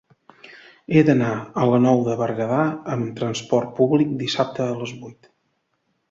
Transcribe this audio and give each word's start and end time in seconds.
He 0.91 1.01
d'anar 1.09 1.33
a 1.63 1.65
la 1.71 1.79
Nou 1.83 1.99
de 2.07 2.15
Berguedà 2.21 2.61
amb 2.93 3.11
trasport 3.19 3.69
públic 3.81 4.15
dissabte 4.23 4.65
a 4.69 4.79
les 4.81 4.95
vuit. 5.03 5.29